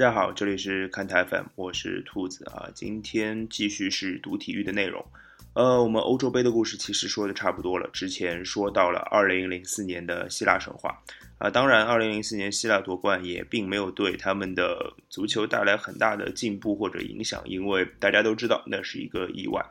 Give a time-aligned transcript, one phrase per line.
[0.00, 2.70] 大家好，这里是看台 FM，我是兔子啊。
[2.74, 5.04] 今天继续是读体育的内容。
[5.52, 7.86] 呃，我们欧洲杯的故事其实说的差不多了。
[7.92, 10.98] 之前说到了2004年的希腊神话
[11.36, 19.62] 啊，当然2004年希腊夺冠也并没有对他们的足球带来很大的进步或者影响，因为大家都知道那是一个意外。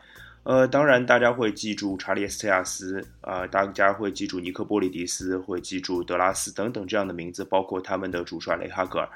[0.44, 9.10] 呃，当然大家会记住查理斯特亚斯啊，大家会记住尼克波利迪斯，会记住德拉斯等等这样的名字，包括他们的主帅雷哈格尔。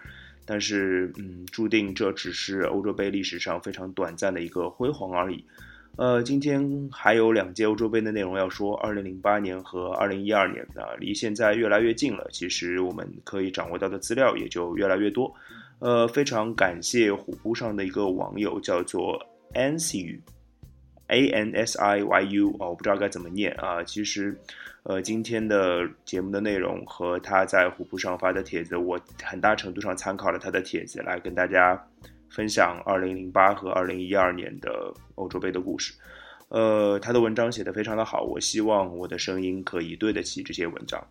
[0.45, 5.43] 但是，嗯，注定这只是欧洲杯历史上非常短暂的一个辉煌而已。
[5.95, 12.27] 呃，今天还有两届欧洲杯的内容要说，二零零八年和二零一二年啊，离现在越来越近了。
[12.31, 15.33] 其实我们可以掌握到的资料也就越来越多。
[15.79, 19.19] 呃，非常感谢虎扑上的一个网友叫做
[19.53, 23.83] Ansiu，A N S I Y U 啊，我不知道该怎么念啊。
[23.83, 24.37] 其实。
[24.83, 31.81] 呃，今天的节目的内容和他在虎扑上发的帖子，我很大程度上参考了他的帖子来跟大家
[32.29, 35.93] 分享2008和2012年的欧洲杯的故事。
[36.49, 41.01] 呃，他的文章写得非常的好，我希望我的声音可以对得起这些文章。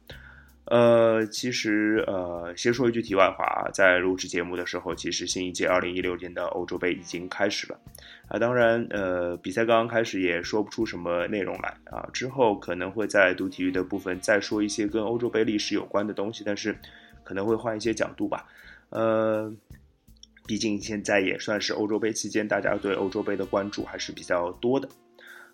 [0.66, 7.78] 呃，其实呃，先说一句题外话啊，在录制节目的时候，其实新一届二零一六年的欧洲杯已经开始了
[8.28, 8.38] 啊。
[8.38, 12.08] 当然，呃，比赛刚刚开始，也说不出什么内容来啊。
[12.12, 16.78] 之后可能会在读体育的部分再说一些跟欧洲杯历史有关的东西，但是
[17.24, 18.46] 可能会换一些角度吧。
[18.90, 19.52] 呃，
[20.46, 24.88] 毕竟现在也算是欧洲杯期间，大家对欧洲杯的关注还是比较多的。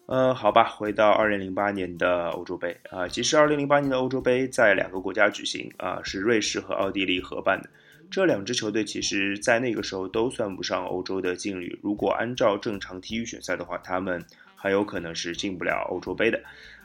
[0.08, 7.68] 呃，好吧，回到二零零八年的欧洲杯啊，其实二零零八年的欧洲杯在两个国家举行啊，是瑞士和奥地利合办的。
[8.10, 11.78] 这两支球队其实，在那个时候都算不上欧洲的劲旅。
[11.82, 14.24] 如果按照正常体育选赛的话，他们
[14.56, 16.40] 很有可能是进不了欧洲杯的。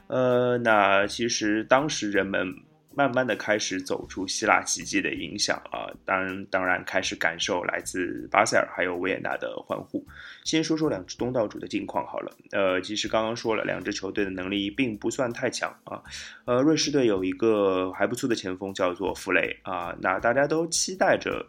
[0.07, 2.53] 呃，那其实当时人们。
[2.95, 10.05] 慢慢的开始走出希腊奇迹的影响啊，当当然开始感受来自巴塞尔还有维也纳的欢呼。
[10.43, 16.01] 先说说两支东道主的近况好了，呃，其实刚刚说了，两支球队的能力并不算太强啊。
[16.45, 21.45] 呃，瑞士队有一个还不错的前锋叫做弗雷啊，那大家都期待着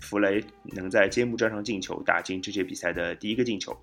[0.00, 0.42] 弗雷
[0.74, 3.76] 能在揭幕战上进球，打进这届比赛的第一个进球。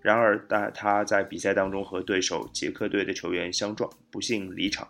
[0.00, 4.86] 然而，但他在比赛当中和对手捷克队的球员相撞，不幸离场。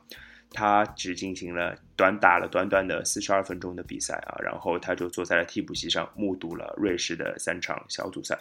[0.55, 8.39] 他只进行了短打了短短的四十二分钟的比赛啊，然后他就坐在了替补席上，目睹了瑞士的三场小组赛。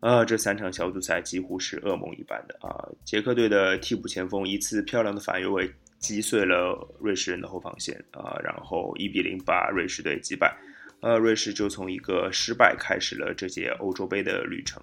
[0.00, 2.88] 呃，这三场小组赛几乎是噩梦一般的啊！
[3.04, 10.54] 捷克队的替补前锋一次漂亮的反越位击碎了瑞士人的后防线啊，然后一比零把瑞士队击败。
[11.00, 14.82] 呃，瑞士就从一个失败开始了这届欧洲杯的旅程。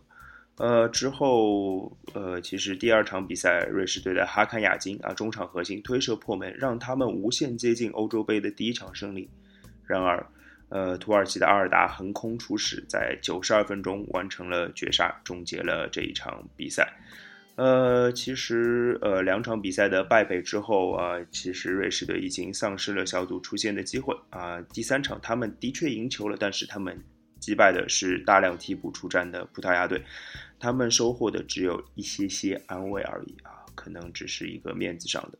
[0.61, 9.27] 呃，之后，呃，其实第二场比赛，瑞士队的哈坎亚金啊，中场核心推射破门，让他们无限接近欧洲杯的第一场胜利。
[9.87, 10.23] 然而，
[10.69, 16.87] 呃，土耳其的阿尔达横空出世，在九十二分钟完成了绝杀，终结了这一场比赛。
[17.55, 24.61] 呃，其实，呃，两场比赛的败北之后啊，其实瑞士队已经丧失了小组出线的机会啊。
[24.71, 26.95] 第三场他们的确赢球了，但是他们
[27.39, 29.99] 击败的是大量替补出战的葡萄牙队。
[30.61, 35.39] 他们收获的只有一些些安慰而已啊，可能只是一个面子上的。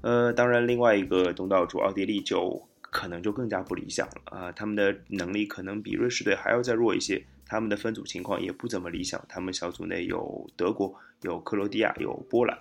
[0.00, 9.22] 呃，当然，另外一个东道主奥地利就可能就更加不理想了啊，他们的能力可能比瑞士队还要再弱一些，他们的分组情况也不怎么理想。
[9.28, 12.58] 他们小组内有德国、有克罗地亚、有波兰。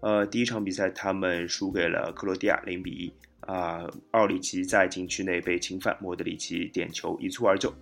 [0.00, 7.72] 呃，第一场比赛他们输给了克罗地亚零比一啊，奥里奇在禁区内被侵犯，莫德里奇点球一蹴而就。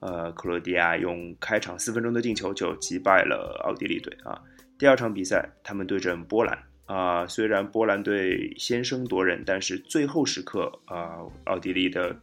[0.00, 4.40] 呃，克罗地亚用开场四分钟的进球就击败了奥地利队啊。
[4.78, 12.14] 第二场比赛，他们对阵波兰啊，虽然波兰队先声夺人，但是最后时刻啊，奥地利的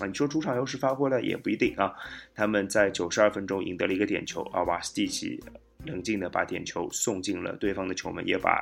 [0.00, 1.92] 啊，你说主场优势发挥了也不一定啊。
[2.34, 5.42] 他们在九十二分钟赢得了一个点球啊，瓦斯蒂奇
[5.86, 8.60] 冷静的把点球送进了对方的球门，也把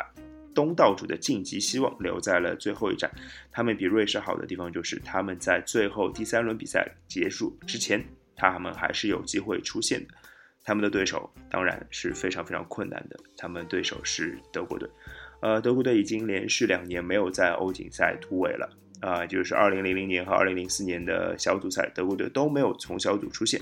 [0.54, 3.10] 东道主的晋级希望留在了最后一战。
[3.50, 8.00] 他们比瑞士好的地方就是他们在最后第三轮比赛结束之前。
[8.40, 10.14] 他们还是有机会出现的，
[10.64, 13.20] 他们的对手当然是非常非常困难的。
[13.36, 14.88] 他们对手是德国队，
[15.42, 18.66] 呃，德国队已经连续两年没有在欧锦赛突围了，
[19.00, 23.60] 啊，就是二零零零年和二零零四年的小组赛，德国队都没有从小组出现。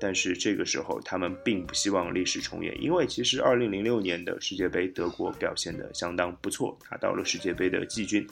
[0.00, 8.26] 但是这个时候，他们并不希望历史重演，因为其实二零零六年的世界杯，德国表现的相当不错，拿到了世界杯的季军。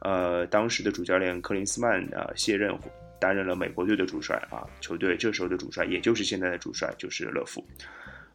[0.00, 2.78] 呃，当时的主教练克林斯曼啊卸任。
[3.22, 7.64] 担任了美国队的主帅啊，球队这时候的主帅，也就是现在的主帅，就是勒夫。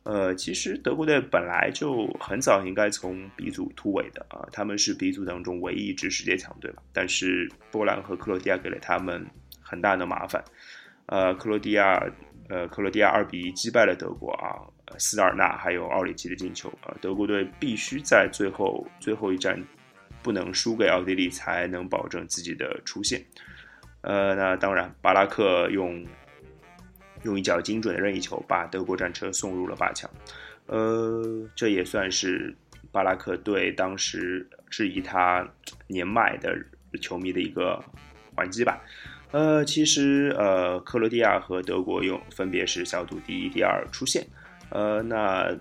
[0.03, 6.81] 呃，其实德国队本来就很早应该从 B 组突围的啊，他们是 B 组当中唯一一支世界强队嘛。
[6.93, 9.25] 但是波兰和克罗地亚给了他们
[9.61, 10.41] 很大的麻烦。
[11.07, 12.01] 呃，克罗地亚，
[12.47, 14.63] 呃，克罗地亚二比一击败了德国啊，
[14.97, 19.61] 斯尔纳还有奥里奇的进球啊，德国队必须在最后最后一战
[20.23, 23.21] 不能输给奥地利，才能保证自己的出线。
[24.01, 26.05] 呃，那当然，巴拉克用
[27.23, 30.09] 用一脚精准的任意球把德国战车送入了八强，
[30.67, 32.55] 呃，这也算是
[32.91, 35.47] 巴拉克对当时质疑他
[35.87, 36.57] 年迈的
[37.01, 37.83] 球迷的一个
[38.35, 38.81] 还击吧。
[39.31, 44.25] 呃，其实呃，克罗地亚和德国又分别是小组第一、第二出线。
[44.69, 45.53] 呃，那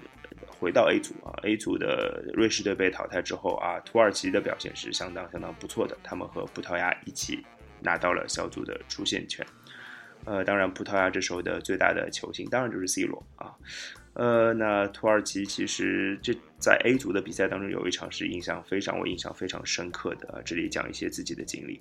[0.46, 7.44] 回到 A 组啊，A 组的瑞士队被淘汰之后啊，土耳其的表现是相当相当不错的，他们和葡萄牙一起
[7.86, 9.46] 拿到了小组的出线权。
[10.24, 13.54] 呃，当然，葡萄牙这时候的最大的球星当然就是 C 罗啊。
[14.14, 21.80] 呃，那土耳其其实这在 A 组的比赛当中有一场是印象非常我印象非常深刻的，这里讲一些自己的经历。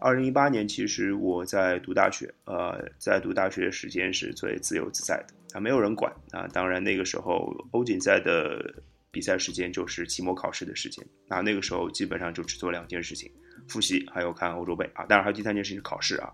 [0.00, 6.48] 二零一八年，其实我在读大学，呃，在读大学的时间是最自由自在的啊，没有人管啊。
[6.52, 8.74] 当然，那个时候欧锦赛的
[9.12, 13.30] 比赛时间就是期末考试的时间啊，那个时候基本上就只做两件事情：
[13.68, 15.04] 复习还有看欧洲杯啊。
[15.04, 16.32] 当然，还有第三件事情是考试啊。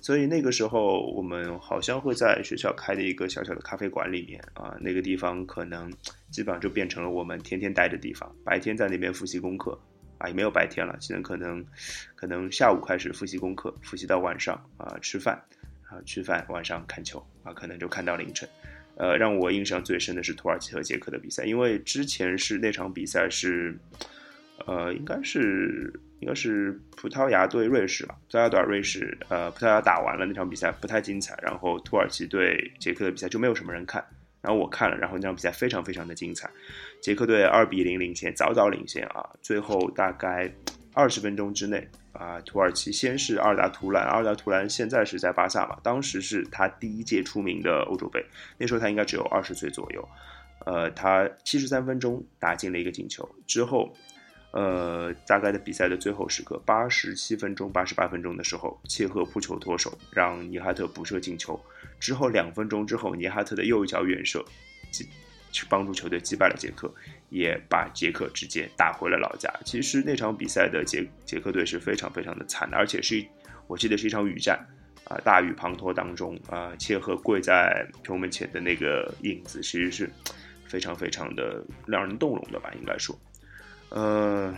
[0.00, 5.92] 所以那个时候，我们好像会在学校开的一个小小的咖啡馆里面啊，那个地方可能
[6.30, 8.32] 基本上就变成了我们天天待的地方。
[8.44, 9.80] 白天在那边复习功课
[10.18, 11.64] 啊，也没有白天了，现在可能
[12.16, 15.40] 可能下午开始复习功课，复习到晚上啊吃饭
[15.88, 18.48] 啊吃饭，晚上看球啊，可能就看到凌晨。
[18.98, 23.74] 呃，让我印象最深的是土耳其和捷克的比赛，因为之前是那场比赛是。
[24.66, 28.18] 呃，应该是应该是葡萄牙对瑞士吧？
[28.28, 34.04] 葡萄牙对瑞士，呃，葡萄牙打完了那场比赛不太精彩，然后土耳其对捷克的比赛就没有什么人看，
[34.42, 36.50] 然后我看了，然后那场比赛非常非常的精彩，
[37.00, 40.52] 捷克队二比零领先，早早领先啊，最后大概
[40.92, 48.24] 二十分钟之内啊，土耳其先是阿尔达图兰，阿尔达图兰现在是在巴萨嘛，当时是他第一届出名的欧洲杯，
[48.58, 50.08] 那时候他应该只有二十岁左右，
[50.66, 53.94] 呃，他七十三分钟打进了一个进球之后。
[54.50, 61.60] 呃，大概的比赛的最后时刻，八十七分钟、八十八分钟的时候，切赫扑球脱手，让尼哈特补射进球。
[62.00, 64.42] 之后两分钟之后，尼哈特的右脚远射，
[65.50, 66.92] 去帮助球队击败了捷克，
[67.30, 69.52] 也把捷克直接打回了老家。
[69.64, 73.24] 其实那场比赛的捷捷克队是非常非常的惨的，而且是
[73.66, 74.58] 我记得是一场雨战
[75.04, 80.10] 啊，大雨滂沱当中啊，切赫跪在球门前的那个影子，其实是
[80.66, 83.18] 非常非常的让人动容的吧，应该说。
[83.90, 84.54] 呃，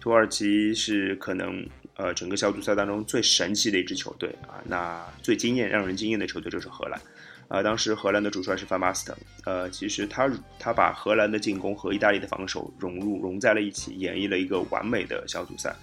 [0.00, 1.64] 土耳其是可能
[1.94, 7.00] 呃整个小组赛当中最神奇的一支球队啊，那最惊艳、让人惊艳的球队就是荷兰
[7.48, 7.62] 啊。
[7.62, 15.74] 当时荷兰的主帅是范巴斯滕，呃，其实他他把荷兰的进攻和意大利的防守融入融在了一起，演绎了一个完美的小组赛。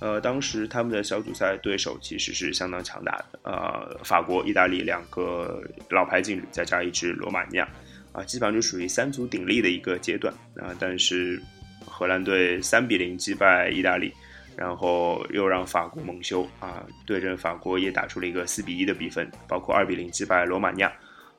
[0.00, 5.60] 呃，当时他们的小组赛对手其实是相当强大的，呃，法国、意大利两个
[5.90, 7.68] 老牌劲旅，再加一支罗马尼亚。
[8.10, 11.40] 啊，基本上就属于三足鼎立的一个阶段啊，但是
[11.84, 14.10] 荷兰队三比零击败意大利，
[14.56, 20.90] 然后又让法国蒙羞啊，对阵法国也打出了一个四比一的比分，包括二比零击败罗马尼亚，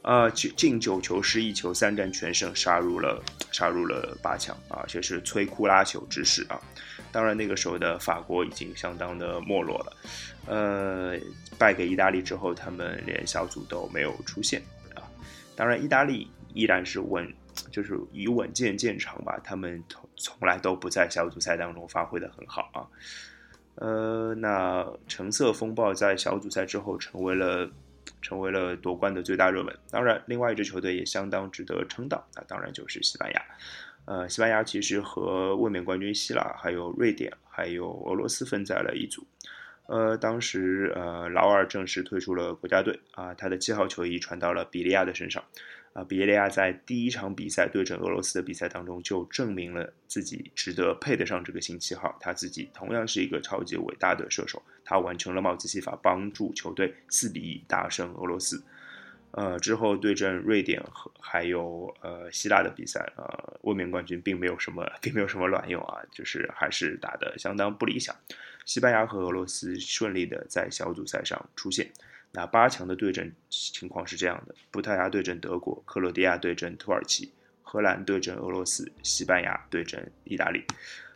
[0.10, 6.60] 啊，进九球失一球，三战全胜，杀入了杀入了八强啊，且是摧枯拉朽之势啊。
[7.12, 9.98] 当然那个时候的法国已经相当的没落了，
[10.48, 11.16] 呃，
[11.60, 14.60] 败给意大利之后，他们连小组都没有出现
[14.96, 15.04] 啊。
[15.56, 16.28] 当然意大利。
[16.56, 17.32] 依然是稳，
[17.72, 19.40] 就是以稳健见长吧。
[19.44, 22.82] 他们从从来都不在小组赛当中发挥的很好啊。
[23.76, 27.70] 呃，那橙色风暴在小组赛之后成为了
[28.22, 29.76] 成为了夺冠的最大热门。
[29.90, 33.42] 当然，另外一支球队也相当值得称道，那当然就是西班牙。
[34.06, 39.26] 呃，西班牙其实和卫冕冠军希腊、还有瑞典、还有俄罗斯分在了一组。
[39.90, 45.44] 呃，当时呃，劳尔正式退出了国家队啊，他的七号球衣传到了比利亚的身上。
[45.94, 52.16] 啊，比利亚在第一场比赛对阵俄罗斯的比赛当中，就证明了自己值得配得上这个新七号。
[52.22, 58.64] 他自己同样是一个超级伟大的射手，他完成了帽子戏法，帮助球队四比一大胜俄罗斯。
[59.32, 68.16] 呃，之后对阵瑞典和还有呃希腊的比赛，呃，卫冕冠军并没有什么，并没有什么卵用啊，就是还是打得相当不理想。
[68.70, 71.90] 西班牙和俄罗斯顺利的在小组赛上出现。
[72.32, 77.34] 那八强的对阵情况是这样的：葡萄牙对阵德国，克罗地亚对阵土耳其，
[77.64, 80.64] 荷兰对阵俄罗斯，西班牙对阵意大利。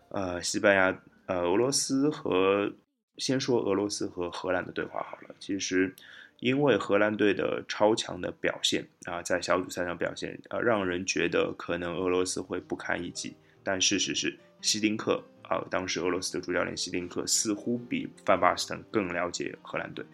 [0.10, 2.74] 呃，西班牙、呃，俄罗斯和
[3.20, 5.36] 先说俄罗斯和荷兰的对话好了。
[5.40, 5.94] 其实，
[6.40, 13.36] 因为荷兰队的超强的表现啊，在小组赛上表现，呃，让人觉得可能俄罗斯会不堪一击。
[13.64, 15.24] 但事实是，希丁克
[15.70, 20.06] 当时俄罗斯的主教练希丁克似乎比范巴斯滕更了解荷兰队。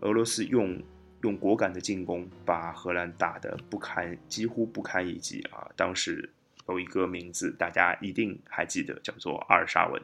[0.00, 0.82] 俄罗斯用
[1.22, 5.70] 用果敢的进攻把荷兰打得不堪，几乎不堪一击啊！
[5.76, 6.28] 当时
[6.68, 10.02] 有一个名字大家一定还记得，叫做阿尔沙文。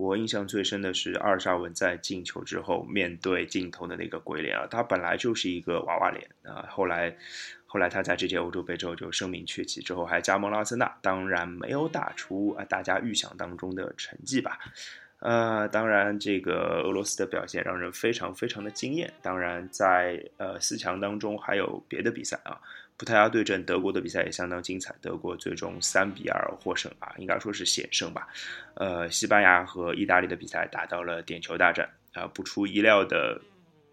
[0.00, 7.16] 我印象最深的是阿尔沙文在进球之后面对镜头的那个鬼脸啊，他本来就是一个娃娃脸啊，后来。
[7.72, 14.58] 后来他在这届欧洲杯之后就声名鹊起，之后还加盟了阿森纳，当然没有打出啊大家预想当中的成绩吧。
[15.20, 19.12] 呃，当然这个俄罗斯的表现让人非常非常的惊艳。
[19.22, 22.60] 当然在呃四强当中还有别的比赛啊，
[23.00, 28.28] 葡萄牙对阵德国的比赛也相当精彩，德国最终三比二获胜啊，应该说是险胜吧。
[28.74, 33.40] 呃，西班牙和意大利的比赛打到了点球大战啊，不出意料的。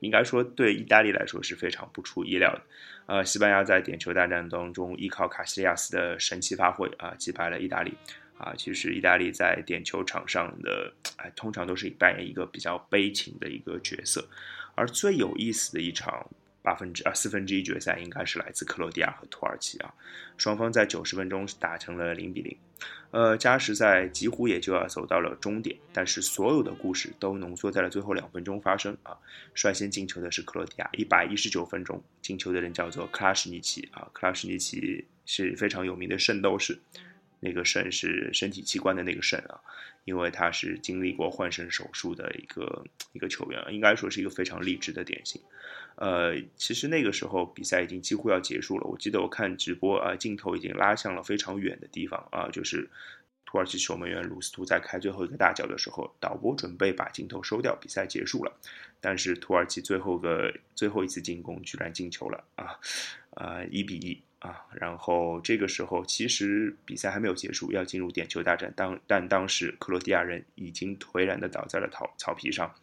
[0.02, 2.62] 应该说，对意大利来说是非常不出意料的。
[3.06, 7.94] 呃，西班牙在点球大战当中依靠卡西利亚斯的神奇发挥啊，击败了意大利。
[8.38, 14.28] 啊，其实意大利在点球场上的，哎，通常都是扮演一个比较悲情的一个角色。
[14.76, 16.30] 而最有意思的一场。
[16.68, 19.94] 八分之啊四分之一决赛应该是来自克罗地亚和土耳其啊，
[20.36, 22.58] 双方在九十分钟打成了零比零，
[23.12, 29.18] 呃加时赛几乎也就要走到了终点，但是所有的故事都浓缩在了最后两分钟发生啊。
[29.56, 36.78] 率先进球的是克罗地亚，一百一十九分钟进球的人叫做克拉什尼奇啊，克拉什尼奇是非常有名的圣斗士，
[37.48, 39.60] 那个肾是身体器官的那个肾啊，
[40.04, 45.42] 因为他是经历过换肾手术的一个一个球员，应该说是一个非常励志的典型。
[45.96, 48.88] 呃，其实那个时候比赛已经几乎要结束了。
[48.88, 52.88] 我记得我看直播啊，镜头已经拉向了非常远的地方啊，就是
[53.46, 58.52] 土耳其守门员鲁斯图在开最后一个大脚的时候，导播准备把镜头收掉，比赛结束了。
[59.00, 62.78] 但是土耳其最后个最后一次进攻居然进球了啊，
[63.32, 64.66] 啊，一比一啊。
[64.74, 68.74] 然后这个时候其实比赛还没有结束，要进入点球大战。
[68.76, 72.74] 当但当时克罗地亚人已经颓然的倒在了草草皮上。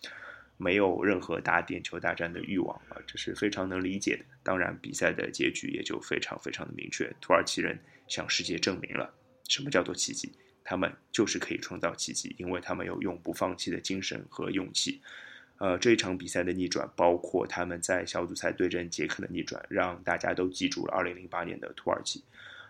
[0.57, 4.25] 没有任何打点球大战的欲望啊，这是非常能理解的。
[4.45, 7.13] 当然，比赛的结局也就非常非常的明确。
[7.21, 9.13] 土耳其人向世界证明了
[9.49, 10.33] 什么叫做奇迹，
[10.63, 15.03] 他们就是可以创造奇迹，因为他们有永不放弃的精神和勇气。
[15.59, 22.23] 呃，这一场比赛的逆转，包括他们在小组赛对阵捷克的逆转，让大家都记住了2008年的土耳其。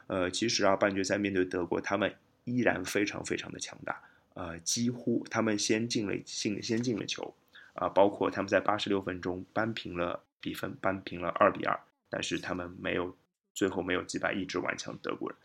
[0.07, 2.15] 呃，其实啊，半决赛面对德国，他们
[2.45, 4.01] 依然非常非常的强大。
[4.35, 7.35] 呃，几乎他们先进了进先进了球。
[7.75, 11.77] 啊，包括他们在八十六分钟扳平了比分，扳平了二比二，
[12.09, 13.17] 但是他们没有
[13.53, 15.37] 最后没有击败一直顽强的德国人。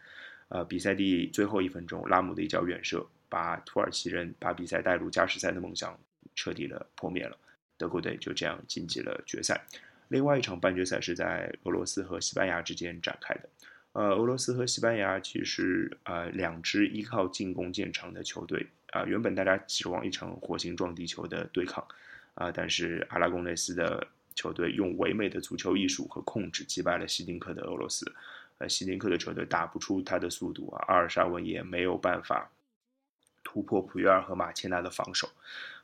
[0.50, 5.98] 呃，比赛第最后一分钟，拉姆的一脚远射，把土耳其人把比赛带入加时赛的梦想
[6.40, 7.36] 彻底的破灭了。
[7.78, 9.62] 德国队就这样晋级了决赛。
[10.08, 13.50] 另外一场半决赛是在俄罗斯和西班牙之间展开的。
[13.92, 21.86] 呃，俄罗斯和西班牙其实呃两支依靠进攻见长的球队啊，原本大家指望一场火星撞地球的对抗。
[22.36, 22.50] 啊！
[22.50, 28.10] 但是阿拉贡内斯的球队用唯美的足球艺术和控制击败了希丁克的俄罗斯。
[28.60, 32.50] 呃，希丁克的球队打不出他的速度啊，阿尔沙文也没有办法
[33.44, 35.28] 突破普约尔和马切纳的防守。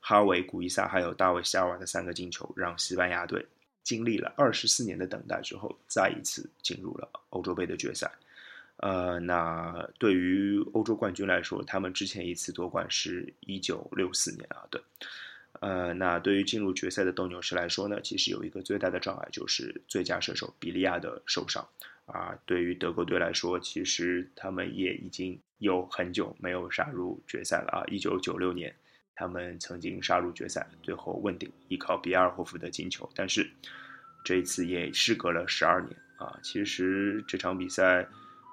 [0.08, 3.44] 哈维、古伊萨还有大卫·夏瓦的三个进球，让西班牙队
[3.82, 8.12] 经历了二十四年的等待之后，再一次进入了欧洲杯的决赛。
[8.78, 14.80] 呃，那对于欧洲冠军来说，他们之前一次夺冠是一九六四年啊，对。
[15.60, 21.68] 呃，那对于进入决赛的斗牛士来说呢，其实有一个最大的障碍就是最佳射手比利亚的受伤
[22.06, 22.38] 啊。
[22.46, 27.84] 对于德国队来说，其实他们也已经有很久没有杀入决赛了啊。
[27.88, 28.72] 一九九六年，
[29.16, 33.10] 他们曾经杀入决赛，最后问鼎，依靠比尔霍夫的进球。
[33.16, 33.50] 但是
[34.24, 36.38] 这一次也事隔了十二年啊。
[36.44, 38.08] 其实这场比赛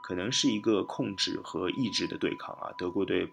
[0.05, 2.73] 可能是一个控制和意志的对抗啊。
[2.79, 3.29] 德国队，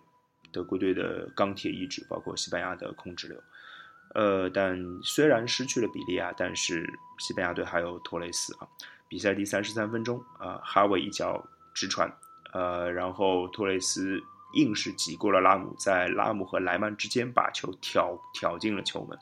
[0.52, 3.42] 德国队的钢铁意志，包括西班牙的控制流。
[4.16, 8.68] 呃，但虽然失去了比利亚，但是西班牙队还有托雷斯啊。
[9.08, 12.12] 比赛第三十三分钟啊，哈维一脚直传，
[12.54, 14.20] 呃，然后托雷斯
[14.54, 19.18] 硬是挤过了拉姆，在拉姆和莱曼之间把球挑挑进了球门。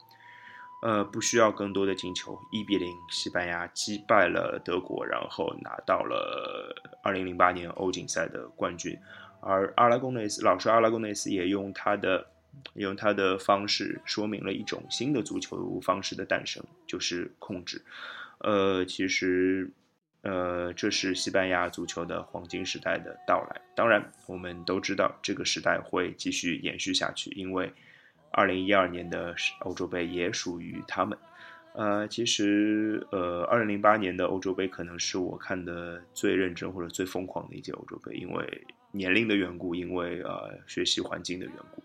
[0.81, 8.97] 呃，不需要更多的进球，一比零，西班牙击败了德国，然后拿到了二零零八年欧锦赛的冠军。
[9.41, 12.27] 而阿拉贡内斯老师阿拉贡内斯也用他的。
[12.73, 17.79] 用他的方式说明了一种新的足球方式的诞生，就是控制。
[18.39, 19.71] 呃，其实，
[20.21, 23.61] 呃，这是西班牙足球的黄金时代的到来。
[23.75, 27.71] 当然，我们都知道这个时代会继续延续下去，因为
[28.33, 31.17] 2012年的欧洲杯也属于他们。
[31.73, 41.83] 呃，其实，呃，2008年的欧洲杯可能是我看的最认真或者最疯狂的一届欧洲杯，因为年龄的缘故，因为呃学习环境的缘故。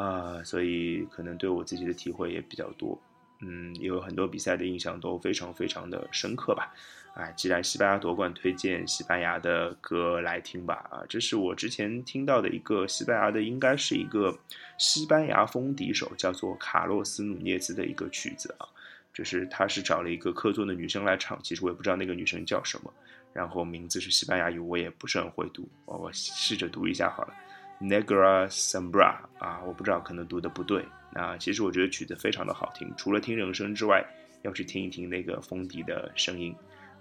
[0.00, 2.96] 啊，所以可能对我自己的体会也比较多。
[3.40, 6.74] 嗯，有很多比赛的印象都非常非常的深刻吧。
[7.14, 10.74] 哎，既然西班牙夺冠，推荐西班牙的歌来听吧。
[10.90, 14.36] 啊，这是我之前听到的一个西班牙的，应该是一个
[14.78, 18.66] 西班牙风笛手，叫做卡洛斯努涅兹的一个曲子啊。
[19.12, 22.92] 就是他是找了一个客座的女生来唱，其实我也不知道那个女生叫什么，
[23.32, 27.34] 然后名字是西班牙语，我也不是很会读，我我试着读一下好了
[27.80, 30.84] ，Negra Sambra 啊，我不知道可能读的不对。
[31.10, 34.04] 那其实我觉得曲子非常的好听，除了听人声之外，
[34.42, 36.54] 要去听一听那个风笛的声音。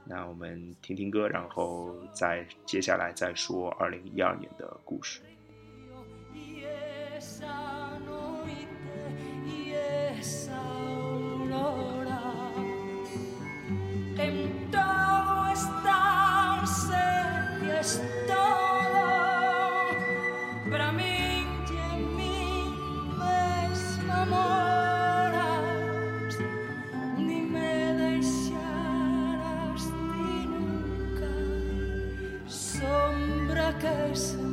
[0.06, 5.20] 那我们听听歌，然后再接下来再说二零一二年的故事。
[33.80, 34.47] Because.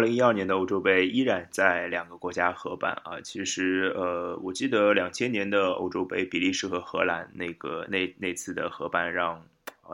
[0.00, 9.44] 二零一二年的欧洲杯依然在两个国家合办啊，其实呃，我记得两千年的欧洲杯，比利时和荷兰那个那那次的合办让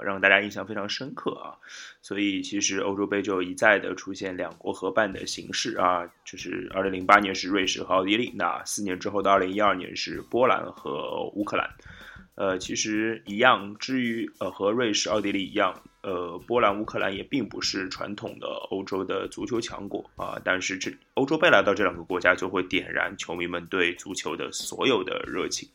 [0.04, 1.58] 让大家印象非常深刻啊，
[2.00, 11.68] 所以其实欧洲杯就一再的出现两国合办的形式啊，就是二零零八年是瑞士和奥地利，那四年之后的二零一二年是波兰和乌克兰。
[12.36, 13.74] 呃，其实一样。
[13.78, 20.40] 至于呃，和瑞士、奥地利一样，呃，波兰、乌克兰也并不是传统的欧洲的足球强国啊。
[20.44, 25.68] 但是这欧洲杯来到这两个国家，就会点燃球迷们对足球的所有的热情。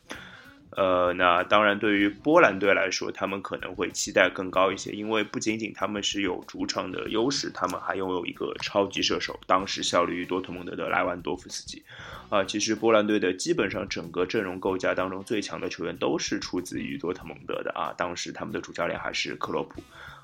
[0.78, 11.84] 呃，那当然，对于波兰队来说，他们可能会期待更高一些，因为不仅仅他们是有主场的优势，他们还拥有一个超级射手，当时效力于多特蒙德的莱万多夫斯基。
[12.30, 19.84] 啊，其实波兰队的基本上整个阵容构架当中最强的球员都是出自于多特蒙德的啊，当时他们的主教练还是克洛普。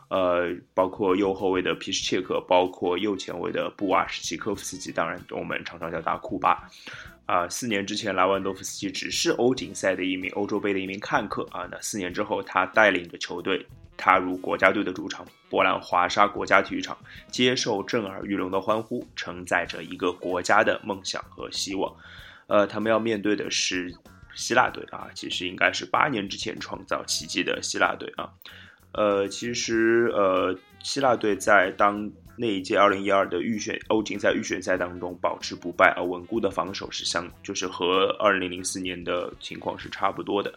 [0.09, 6.69] 呃，包括右后卫的皮什切克，包括右前卫的布瓦什奇科夫斯基，当然我们常常叫他库巴。
[7.25, 13.65] 啊，四年之前莱万多夫斯基只是欧锦赛的一名欧洲杯的一名看客啊，那四年之后他带领着球队
[13.97, 16.97] 踏入国家队的主场波兰华沙国家体育场，
[17.29, 21.93] 接受震耳欲聋的欢呼，承载着一个国家的梦想和希望。
[22.47, 23.93] 呃，他们要面对的是
[24.33, 28.31] 希腊队啊，其实应该是八年之前创造奇迹的希腊队啊。
[28.97, 40.51] 呃，其实呃，希腊队在当那一届二零一二的预选欧锦赛预选赛当中保持不败，而稳固的防守是相就是和二零零四年的情况是差不多的。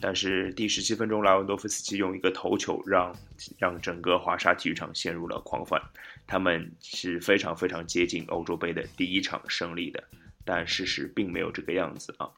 [0.00, 3.12] 但是第十七分钟，莱文多夫斯基用一个头球让
[3.58, 5.80] 让整个华沙体育场陷入了狂欢，
[6.26, 10.04] 他们是非常非常接近欧洲杯的第一场胜利的。
[10.44, 12.28] 但事实并没有这个样子啊，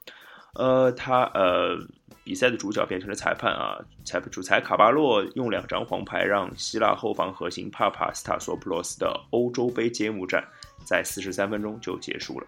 [0.55, 1.79] 呃，他呃，
[2.25, 10.45] 比赛的主角变成了裁判啊，裁判主裁卡巴洛用两张黄牌让希腊后防核心帕帕斯塔索普洛斯的欧洲杯揭幕战
[10.85, 12.47] 在四十三分钟就结束了，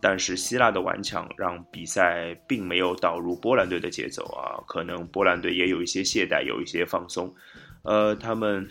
[0.00, 7.34] 但是希腊的顽强让比赛并没有导入波兰队的节奏啊，可能波兰队也有一些懈怠，有一些放松，
[7.82, 8.68] 呃，他们。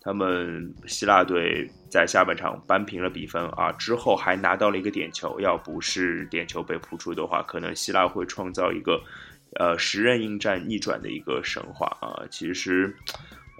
[0.00, 5.40] 他们希腊队在下半场扳平了比分啊，之后还拿到了一个点球。
[5.40, 9.02] 要不是点球被扑出的话，可能希腊会创造一个，
[9.58, 12.24] 呃，十人应战逆转的一个神话啊。
[12.30, 12.94] 其实，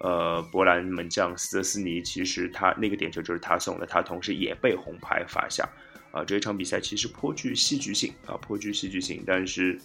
[0.02, 5.68] 呃，波兰门将斯特斯尼其实他那个点球就是他送的，他同时也被红牌罚下。
[6.10, 9.22] 啊，这一场比赛其实颇具戏剧性啊，颇具戏剧性。
[9.26, 9.78] 但是，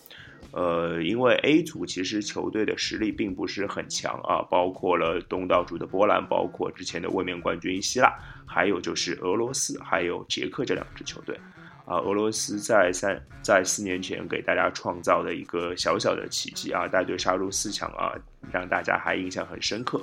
[0.52, 8.14] 呃，因为 A 组其实球队的实力并不是很强啊，包括了东道主的波兰，包括之前的卫冕冠军希腊，
[8.46, 11.40] 还有就是俄罗斯，还有捷克这两支球队。
[11.86, 18.16] 啊，俄罗斯在三在四年前给大家创造的一个小小的奇迹啊，带队杀入四强啊，
[18.54, 20.02] 让大家还印象很深刻。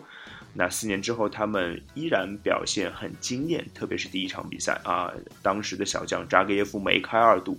[0.53, 5.11] 那四年之后，他们依然表现很惊艳，特别是第一场比赛啊，
[5.42, 7.57] 当时的小将扎格耶夫梅开二度，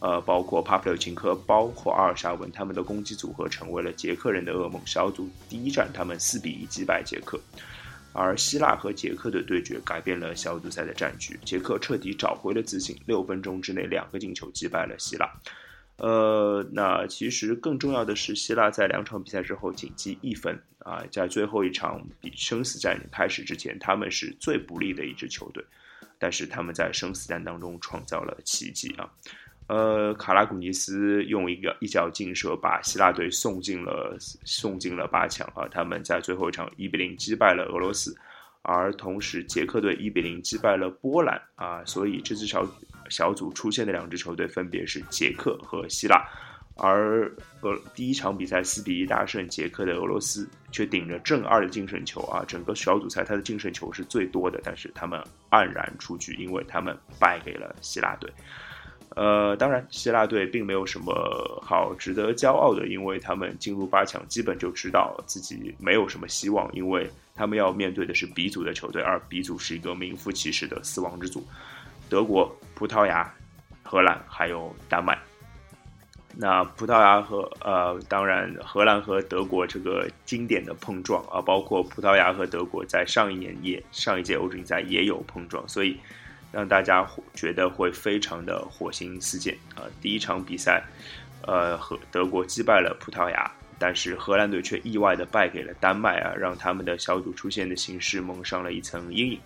[0.00, 4.80] 呃，包括帕普柳琴科，包括阿尔沙文，他们的攻击组合成为了捷克人的噩梦。
[4.86, 7.38] 小组第一战，他们四比一击败捷克，
[8.14, 15.30] 而希腊和捷克的对决改变了小组赛的战局，捷克彻底找回了自信，六分钟之内两个进球击败了希腊。
[15.98, 25.62] 呃，那其实更重要的是，希腊在两场比赛之后仅积一分啊，在最后一场比生死战开始之前，他们是最不利的一支球队，
[26.18, 29.06] 但是他们在生死战当中创造了奇迹啊！
[29.70, 35.68] 呃，卡拉古尼斯用一个一脚劲射把希腊队送进了送进了八强啊！
[35.70, 38.12] 他们在最后一场一比零击败了俄罗斯，
[38.62, 42.66] 而同时捷克队一比零击败了波兰啊，所以这支小。
[43.08, 46.24] 小组出现的两支球队分别是捷克和希腊，
[46.76, 47.28] 而
[47.60, 52.44] 俄第一场比赛四比一大胜捷克的俄罗斯却顶着正二的净胜球啊！
[52.46, 58.32] 整个小组赛他的净胜球是最多的，但是他们黯然出局，因为他们败给了希腊队。
[59.16, 61.12] 呃，当然，希腊队并没有什么
[61.64, 71.44] 好值得骄傲的，因为他们进入八强基本就知道自己没有什么希望，因为他们要面对的是 B 组的球队，而 B 组是一个名副其实的死亡之组。
[72.08, 73.32] 德国、葡萄牙、
[73.82, 75.18] 荷兰还有丹麦。
[76.36, 85.98] 那葡萄牙和呃，当然荷兰和德国这个经典的碰撞啊，包括葡萄牙和德国在上一年也上一届欧锦赛也有碰撞，所以
[86.52, 89.84] 让大家觉得会非常的火星四溅啊。
[90.00, 90.82] 第一场比赛，
[91.42, 99.40] 呃，和德国击败了葡萄牙，但是荷兰队却意外的败给了丹麦啊，让他们的小组出线的形势蒙上了一层阴影。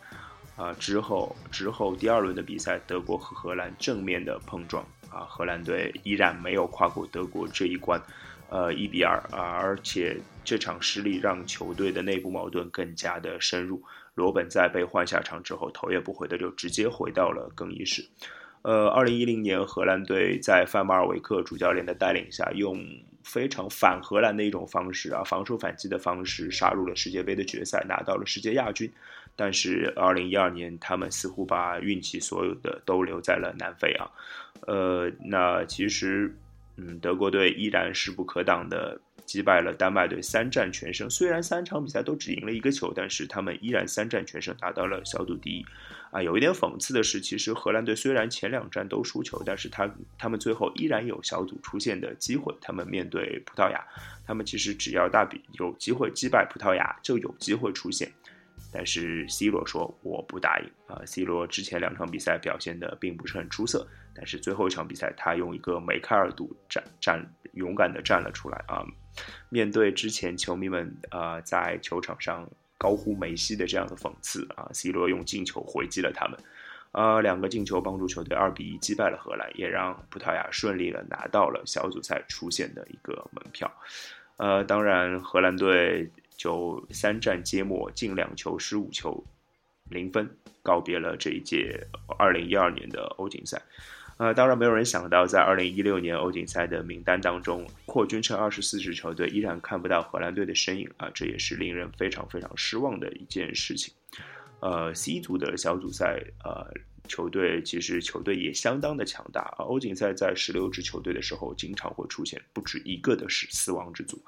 [0.56, 8.00] 啊，之后之后第二轮的比赛，德国和荷兰正面的碰撞啊，荷兰队依然没有跨过德国这一关，
[8.50, 13.82] 呃，一比二啊，而且这场失利让球队的内部矛盾更加的深入。
[14.14, 18.04] 罗本在被换下场之后，头也不回的就直接回到了更衣室。
[18.62, 22.82] 呃，二零一零年荷兰队在范马尔维克主教练的带领下，用
[23.22, 28.90] 非常反荷兰的一种方式啊，防守反击的方式，杀入了世界杯的决赛，拿到了世界亚军。
[29.36, 34.08] 但是，二零一二年，他们似乎把运气所有的都留在了南非啊。
[34.60, 36.34] 呃，那其实，
[36.76, 41.08] 嗯，德国队依然势不可挡的击败了丹麦队，三战全胜。
[41.08, 45.64] 虽然三场比赛都只赢了一个球，但是他们依然三战全胜，拿到了小组第一。
[46.10, 52.54] 啊，有一点讽刺的是，其实荷兰队虽然前两战都输球，但是他他们最后依然有小组出线的机会。
[52.60, 53.84] 他们面对葡萄牙，
[54.24, 58.10] 他们其实只要大比有机会击败葡萄牙，就有机会出线。
[58.72, 68.84] 但是 C 罗说我不答应啊！C 罗之前两场比赛表现的并不是很出色，但是最后一场比赛他用一个梅开二度站站勇敢的站了出来啊！
[69.48, 76.38] 面对之前球迷们啊在球场上高呼梅西的这样的讽刺啊，C 罗用进球回击了他们，
[76.92, 83.72] 呃，两个进球帮助球队二比一击败了荷兰，也让葡萄牙顺利的拿到了小组赛出线的一个门票。
[84.36, 89.24] 呃，当然荷兰队就三战皆末，进两球失五球，
[89.88, 90.28] 零分
[90.62, 91.86] 告别了这一届
[92.18, 93.62] 二零一二年的欧锦赛。
[94.16, 103.92] 呃，当然没有人想到，在二零一六年欧锦赛的名单当中，扩军成二十四支球队，依然看不到荷兰队的身影啊，这也是令人非常非常失望的一件事情。
[104.60, 106.72] 呃，C 组的小组赛，呃，
[107.08, 109.64] 球队其实球队也相当的强大啊。
[109.64, 114.22] 欧锦赛在十六支球队的时候，经常会出现不止一个的是死亡之组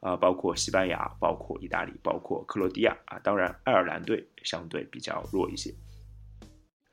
[0.00, 5.72] 啊，包括西班牙，包括意大利，包括克罗地亚啊，当然爱尔兰队相对比较弱一些。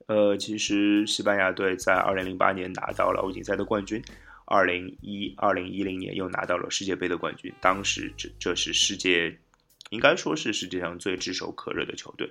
[0.07, 4.03] 呃，其实西班牙队在二零零八年拿到了欧锦赛的冠军，
[4.45, 7.51] 二零一二零一零年又拿到了世界杯的冠军。
[7.59, 9.35] 当时这这是世界，
[9.89, 12.29] 应该说是世界上最炙手可热的球队。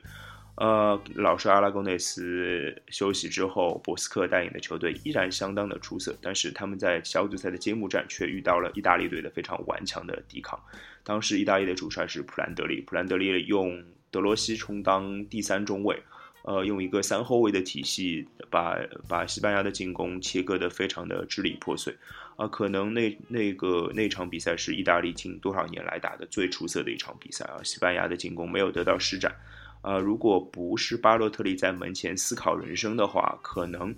[0.56, 10.56] 呃，老帅阿拉贡内斯休息之后，博斯克带领的球队依然相当的出色，但是他们在小组赛的揭幕战却遇到了意大利队的非常顽强的抵抗。
[11.02, 16.00] 当时意大利的主帅是普兰德利，普兰德利用德罗西充当第三中卫。
[16.44, 18.78] 呃，用一个三后卫的体系，把
[19.08, 21.96] 把西班牙的进攻切割得非常的支离破碎，
[22.36, 29.34] 啊，可能那那个那场比赛是意大利近多少年来打的最出色的一场比赛啊，西班牙的进攻没有得到施展，
[29.80, 33.94] 啊，如果不是巴洛特利在门前思考人生的话，可能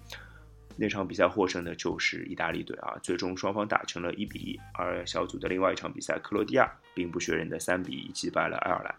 [0.77, 8.95] 那场比赛获胜的就是意大利队啊，最终双方打成了一比一，而小组的另外一场比赛，克罗地亚兵不血刃的三比一击败了爱尔兰。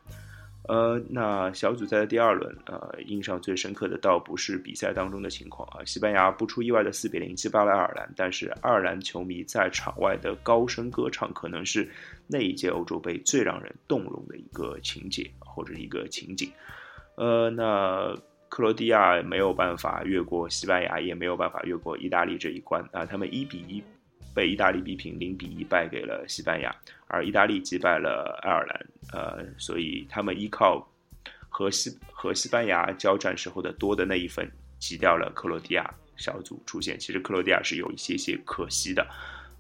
[0.68, 11.90] 呃，那小组赛的第二轮，呃，印象最深刻的倒不是比赛当中的情况啊，西班牙不出意外的四比零击败了爱尔兰，但是爱尔兰球迷在场外的高声歌唱，可能是
[12.28, 16.52] 那一届欧洲杯最让人动容的一个情节或者一个情景。
[17.16, 18.14] 呃，那
[18.50, 23.82] 克罗地亚没有办法越过西班牙，也没有办法越过意大利这一关啊，他们一比一。
[24.38, 26.70] 被意大利逼平，零比一败给了西班牙，
[27.08, 30.88] 而意大利击败了爱尔兰，呃，所以他们依靠
[31.50, 34.48] 和西和西班牙交战时候的多的那一分，
[34.78, 37.00] 挤掉了克罗地亚小组出线。
[37.00, 39.08] 其实克罗地亚是有一些些可惜的，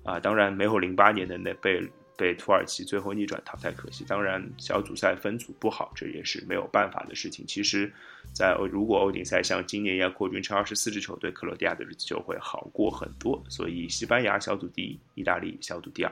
[0.04, 1.82] 啊，当然没有零八年的那被。
[2.17, 4.03] 被土耳其最后逆转淘汰，可惜。
[4.03, 7.45] 当然，小组赛分组不好，这也是没有办法的事情。
[7.45, 7.93] 其实，
[8.34, 13.41] 在如果欧锦赛像今年一样扩军成二十四支球队，克罗地亚的日子就会好过很多。
[13.47, 16.12] 所以，西班牙小组第一，意大利小组第二，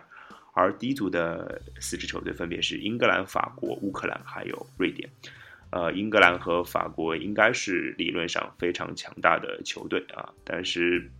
[0.53, 5.09] 而第一组的四支球队分别是英格兰、法国、乌克兰还有瑞典。
[5.71, 11.11] 呃，英格兰和法国应该是理论上非常强大的球队啊，但是。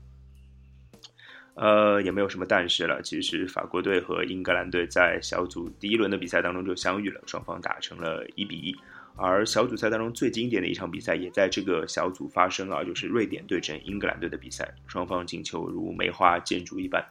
[1.56, 3.02] 呃，也没有什么但是了。
[3.02, 8.76] 其实法国队和英格兰队在小组第一轮的比赛当中就相遇了，双方打成了一比一。
[9.18, 17.02] 而小组赛当中最经典的一场比赛也在这个小组发生啊，就是瑞典对阵英格兰队的比赛，双方进球如梅花间竹一般。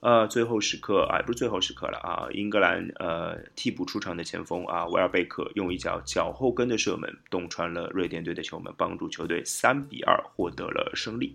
[0.00, 11.34] 呃，最后时刻啊，不是最后时刻了啊，英格兰呃替补出场的前锋啊维尔贝克用一脚脚后跟的射门洞穿了瑞典队的球门，帮助球队三比二获得了胜利。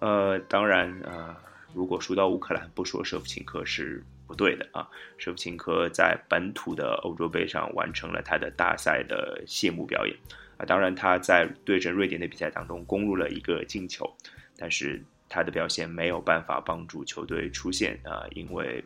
[0.00, 1.38] 呃，当然啊。
[1.74, 4.88] 如果输到乌克兰，不说舍甫琴科是不对的啊！
[5.18, 10.16] 舍甫琴科在本土的欧洲杯上完成了他的大赛的谢幕表演
[10.56, 10.64] 啊！
[10.64, 14.10] 当然，他在对阵瑞典的比赛当中攻入了一个进球，
[14.56, 18.24] 但是他的表现没有办法帮助球队出线啊！
[18.30, 18.84] 因为，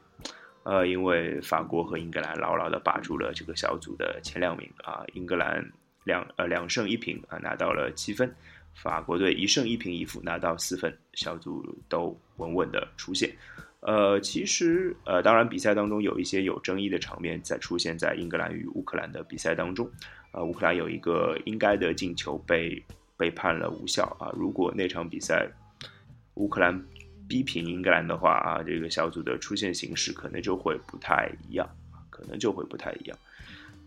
[0.62, 5.04] 呃，因为法国和英格兰牢牢的把住了这个小组的前两名啊！
[5.12, 5.72] 英格兰
[6.04, 8.34] 两呃两胜一平啊，拿到了七分。
[8.76, 13.34] 法国队一胜一平一负拿到四分，小组都稳稳的出现。
[13.80, 19.90] 呃，其实呃，当然比赛当中有一些有争议的场面在出现在英格兰与乌克兰的比赛当中。
[20.32, 22.82] 呃，乌克兰有一个应该的进球被
[23.16, 24.30] 被判了无效啊。
[24.34, 25.48] 如果那场比赛
[26.34, 26.78] 乌克兰
[27.26, 31.66] 逼平英格兰的话啊，这个小组的出现形式可能就会不太一样，
[32.10, 33.16] 可能就会不太一样。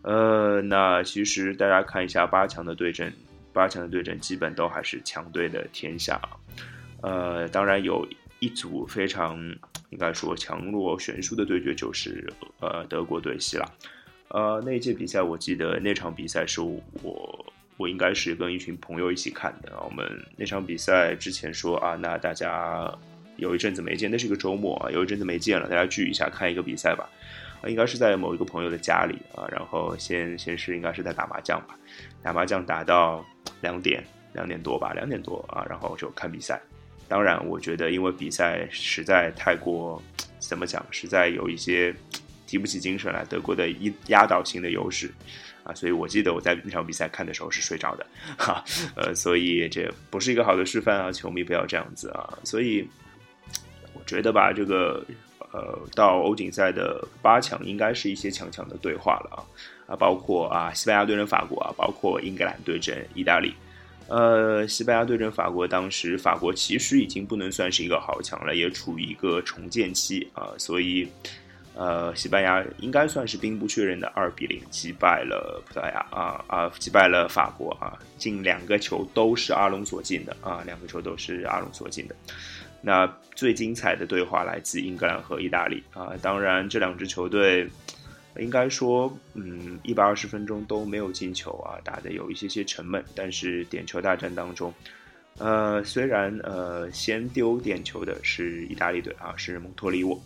[0.02, 3.14] 呃，那其实大家看一下八强的对阵。
[3.54, 6.20] 八强的对阵基本都还是强队的天下，
[7.02, 8.08] 呃，当然有
[8.40, 9.38] 一组非常
[9.90, 13.66] 应该说强弱悬殊的对决，就是呃德国对希腊，
[14.30, 20.06] 呃那一届比赛我记得那场比赛是我我应该是跟一群朋友一起看的，我们
[20.38, 22.94] 那场比赛之前说啊，那大家
[23.38, 27.10] 有一阵子没见，那是一个周末啊，有一阵子没见了，大家聚一下看一个比赛吧。
[27.68, 31.78] 应该是在某一个朋友的家里啊，然后先先是应该是在打麻将吧，
[32.22, 33.26] 打麻将打到
[33.62, 36.62] 两点两点多吧，两点多啊，然后就看比赛。
[37.08, 40.02] 当然，我觉得因为比赛实在太过
[40.38, 41.94] 怎么讲，实在有一些
[42.46, 43.26] 提不起精神来。
[43.26, 45.12] 德国的一压倒性的优势
[45.64, 48.06] 啊，所以我记得我在那场比赛看的时候是睡着的，
[48.38, 48.64] 哈，
[48.96, 52.38] 呃，所以这不是一个好的示范啊，球迷不要这样子啊。
[52.44, 52.88] 所以
[53.94, 55.04] 我觉得吧，这个
[55.52, 59.40] 呃，到欧锦赛的八强应该是一些强强的对话了啊
[59.88, 63.54] 啊，包括啊西班牙对阵法国啊，包括英格兰对阵意大利。
[64.08, 71.08] 呃，西班牙对阵法国，当时法国其实已经不能算是一个豪强了，也处于一个重建期啊，所以，
[71.76, 82.16] 呃，西班牙应该算是兵不血刃的二比零击败了葡萄牙啊啊，击败了法国啊，进两个球都是阿隆索进的啊，两个球都是阿隆索进的。
[82.82, 87.68] 那最精彩的对话来自英格兰和意大利啊，当然这两支球队。
[88.38, 93.04] 应该说，嗯，一百二十分钟都没有进球啊，打得有一些些沉闷。
[93.14, 94.74] 但是点球大战当中，
[95.40, 100.18] 呃，虽然呃先丢点球的是意大利队啊，是蒙托利沃，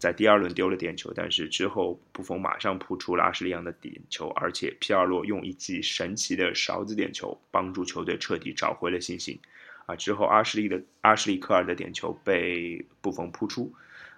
[0.00, 9.38] 在第二轮丢了点球，但是之后布冯马上扑出了阿什利扬的点球，而且皮尔洛用一记神奇的勺子点球帮助球队彻底找回了信心
[9.86, 9.96] 啊。
[9.96, 13.72] 之后阿什利的阿什利科尔的点球被布冯扑出。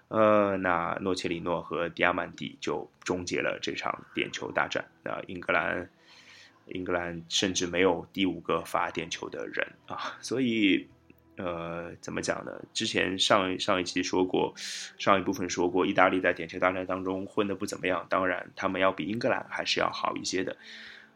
[0.09, 4.85] 呃，那诺切里诺和迪亚曼蒂就终结了这场点球大战。
[5.03, 5.89] 那英格兰，
[6.67, 10.15] 英格兰甚至没有第五个罚点球的人啊。
[10.21, 10.87] 所以，
[11.35, 12.53] 呃，怎么讲呢？
[12.73, 14.53] 之前上上一期说过，
[14.97, 18.05] 上一部分说过，意大利在点球大战当中混得不怎么样。
[18.07, 20.55] 当然，他们要比英格兰还是要好一些的。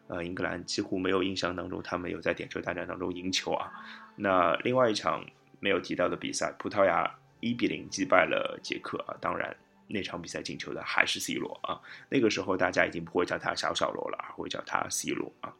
[0.07, 3.71] 呃，英格兰几乎没有印象当中他们有在点球大战当中赢球啊。
[4.15, 5.25] 那另外一场
[5.59, 7.09] 没有提到的比赛，葡萄牙。
[7.43, 9.17] 一比零击败了捷克啊！
[9.19, 9.51] 当然，
[9.87, 11.81] 那场比赛进球的还是 C 罗啊。
[12.07, 15.51] 那个时候大家已经不会叫他小小罗了，而会叫他 C 罗啊。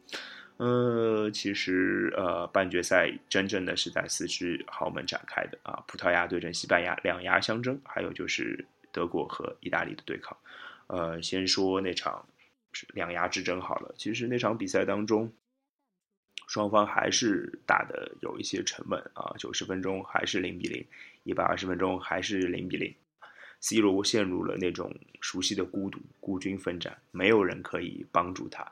[0.58, 5.82] 呃，其实呃，半决赛真正的是在四支豪门展开的啊。
[5.88, 10.38] 葡萄牙对阵西班牙，两牙相争；还有就是德国和意大利的对抗。
[10.86, 12.24] 呃，先说那场
[12.94, 13.92] 两牙之争好了。
[13.98, 15.28] 其实那场比赛当中。
[16.46, 20.84] 双方还是打的有一些沉闷啊，九十分钟还是零比零，
[21.24, 22.94] 一百二十分钟还是零比零
[23.60, 28.70] ，C 罗陷入了那种熟悉的孤独，孤军奋战，没有人可以帮助他。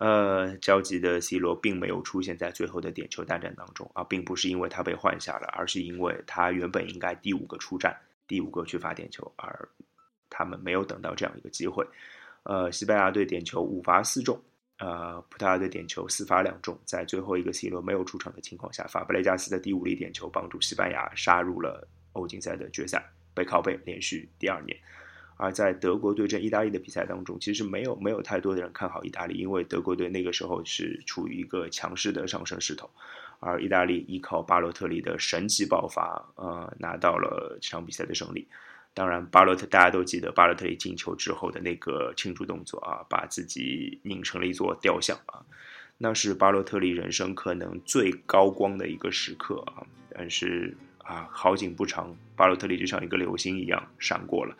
[0.00, 7.94] 呃，焦急的 C 罗并没有出现在最后的点球大战当中啊，并不是因为他被换下了，而是因为他原本应该第五个出战，
[8.26, 9.68] 第五个去罚点球，而
[10.30, 11.86] 他们没有等到这样一个机会。
[12.44, 14.42] 呃，西班牙队点球五罚四中。
[14.82, 23.00] 呃，葡萄牙的点球四罚两中，在最后一个 C 罗没有出场的情况下，法布雷加斯的第五粒点球帮助西班牙杀入了欧锦赛的决赛，
[23.32, 24.76] 背靠背连续第二年。
[25.36, 32.90] 而在德国对阵意大利的比赛当中，其实没有没有太多的人看好意大利，因为德国队那个时候是处于一个强势的上升势头，
[33.38, 38.48] 而意大利依靠巴洛特利的神奇爆发，呃，拿到了这场比赛的胜利。
[38.94, 45.40] 当然，巴洛特大家都记得巴洛特利进球之后的那个庆祝动作啊，把自己拧成了一座雕像啊，
[45.96, 49.82] 那是巴洛特利人生可能最高光的一个时刻啊。
[50.14, 54.54] 但是啊，好景不长，巴洛特利就像一个流星一样闪过了，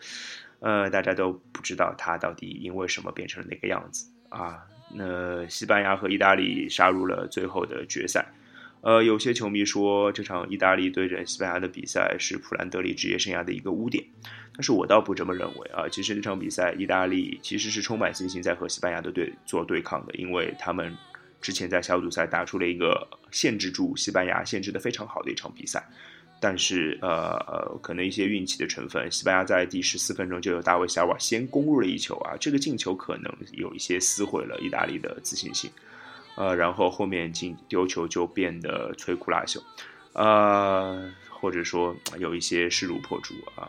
[0.60, 4.62] 呃，大家都不知道他到底因为什么变成了那个样子啊。
[4.94, 8.26] 那西班牙和意大利杀入了最后的决赛。
[8.82, 14.04] 呃，有些球迷说这场意大利对阵西班牙的比赛是普兰德利职业生涯的一个污点，
[14.54, 15.88] 但是我倒不这么认为啊。
[15.88, 20.92] 其实这场比赛，意大利其实是充满信心在和西班牙的队做对抗的，因为他们
[21.40, 25.80] 之前在小组赛打出了一个限制住西班牙、限制的非常好的一场比赛。
[26.40, 35.70] 但是呃呃，可能一些运气的成分，西班牙在第十四分钟就有大卫·夏瓦先攻入了一球啊，这个进球可能有一些撕毁了意大利的自信心。
[36.34, 39.60] 呃，然后后面进丢球就变得摧枯拉朽，
[40.14, 43.68] 呃，或者说有一些势如破竹啊。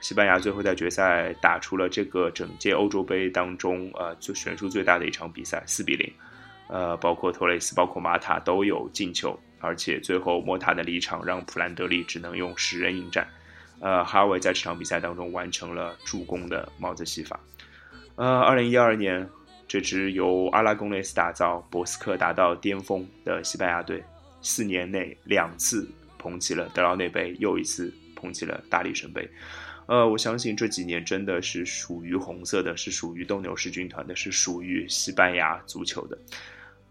[0.00, 6.12] 西班牙最后在决赛打出了这个整届欧洲杯当中呃最悬殊最大的一场比赛，四比零，
[6.68, 13.26] 呃，包括托雷斯、包括马塔都有进球，而且最后莫塔的离场让普兰德利只能用十人应战，
[13.80, 17.40] 呃，哈维在这场比赛当中完成了助攻的帽子戏法，
[18.14, 19.28] 呃，二零一二年。
[19.72, 24.04] 这支由阿拉贡内斯打造、博斯克达到巅峰的西班牙队，
[24.42, 29.26] 四年内两次捧起了德劳内杯，又一次捧起了大力神杯。
[29.86, 36.18] 呃，我相信这几年真的是属于红色的，是属于斗牛士军团的，是属于西班牙足球的。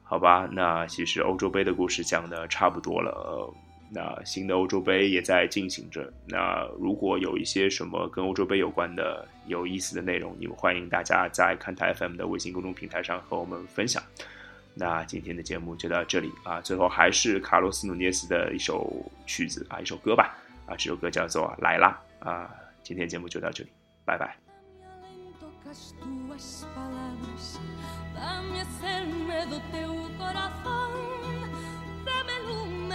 [0.01, 3.53] 好吧，那其实欧洲杯的故事讲的差不多了。
[3.93, 6.09] 那新的欧洲杯也在进行着。
[6.25, 14.01] 那如果有一些什么跟欧洲杯有关的有意思的内容，你们欢迎大家在看台 FM 的微信公众平台上和我们分享。
[14.73, 22.49] 那今天的节目就到这里啊，最后还是卡洛斯·努涅斯的一首曲子啊，一首歌吧啊，这首歌叫做《来啦》啊。
[22.81, 23.69] 今天节目就到这里，
[24.05, 24.37] 拜拜。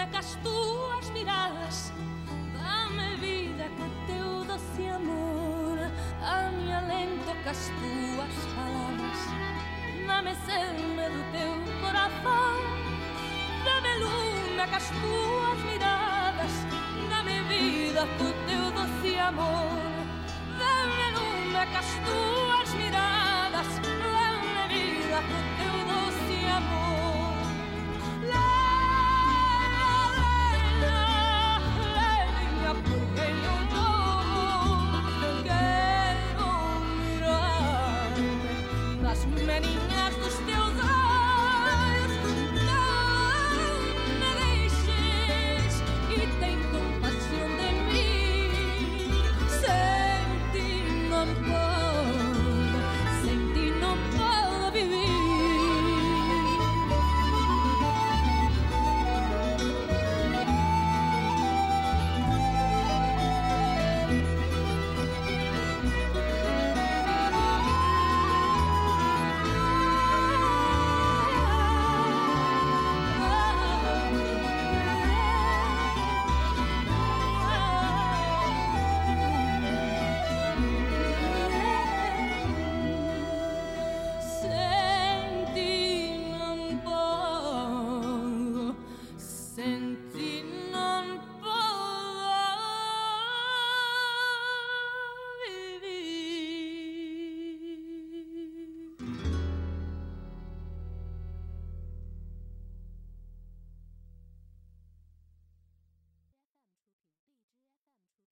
[0.07, 1.93] secas tuas miradas.
[2.55, 5.79] Dá-me vida com teu doce amor.
[6.23, 9.21] A minha lento com as tuas palavras.
[10.07, 12.57] Dá-me seme do teu coração.
[13.65, 16.53] Dá-me luna com as tuas miradas.
[17.11, 19.83] Dá-me vida com teu doce amor.
[20.59, 23.67] Dá-me luna com as tuas miradas.
[24.13, 27.06] Dá-me vida com teu doce amor.
[39.35, 40.06] many